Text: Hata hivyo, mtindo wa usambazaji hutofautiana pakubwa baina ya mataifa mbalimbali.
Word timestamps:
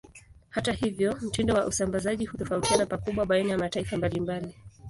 Hata 0.49 0.71
hivyo, 0.71 1.17
mtindo 1.21 1.53
wa 1.53 1.65
usambazaji 1.65 2.25
hutofautiana 2.25 2.85
pakubwa 2.85 3.25
baina 3.25 3.51
ya 3.51 3.57
mataifa 3.57 3.97
mbalimbali. 3.97 4.55